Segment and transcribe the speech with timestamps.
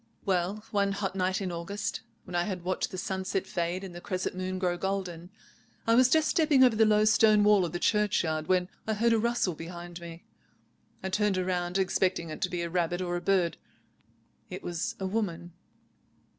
[0.25, 4.01] "Well, one hot night in August, when I had watched the sunset fade and the
[4.01, 5.29] crescent moon grow golden,
[5.85, 9.13] I was just stepping over the low stone wall of the churchyard when I heard
[9.13, 10.23] a rustle behind me.
[11.03, 13.57] I turned round, expecting it to be a rabbit or a bird.
[14.49, 15.53] It was a woman."